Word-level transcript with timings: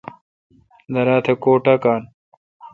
درا 0.93 1.17
تہ 1.25 1.33
کو 1.43 1.51
ٹاکان۔ 1.63 2.01